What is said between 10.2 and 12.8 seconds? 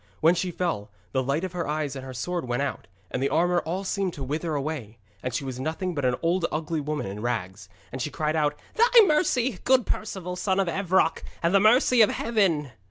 son of Evroc, and the mercy of Heaven!'